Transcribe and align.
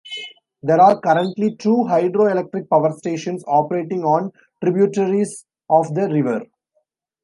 There 0.63 0.81
are 0.81 0.99
currently 0.99 1.55
two 1.57 1.85
hydroelectric 1.87 2.67
power 2.71 2.91
stations 2.91 3.43
operating 3.45 4.03
on 4.03 4.31
tributaries 4.59 5.45
of 5.69 5.93
the 5.93 6.07
river. 6.09 6.41